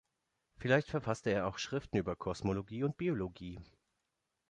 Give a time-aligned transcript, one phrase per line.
[0.57, 3.59] Vielleicht verfasste er auch Schriften über Kosmologie und Biologie.